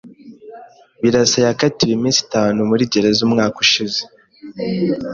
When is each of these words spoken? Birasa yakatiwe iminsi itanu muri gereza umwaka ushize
Birasa 1.01 1.37
yakatiwe 1.45 1.91
iminsi 1.95 2.19
itanu 2.25 2.59
muri 2.69 2.83
gereza 2.91 3.19
umwaka 3.27 3.57
ushize 3.65 4.01